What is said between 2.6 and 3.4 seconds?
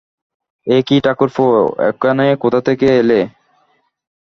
থেকে এলে?